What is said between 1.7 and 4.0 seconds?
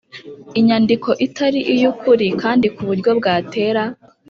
iy’ukuri kandi ku buryo bwatera